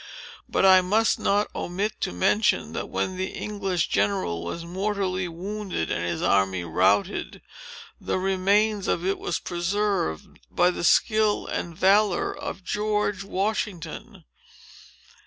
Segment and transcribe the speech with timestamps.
[0.49, 5.91] But, I must not omit to mention, that when the English general was mortally wounded,
[5.91, 7.39] and his army routed,
[7.99, 14.23] the remains of it were preserved by the skill and valor of GEORGE WASHINGTON."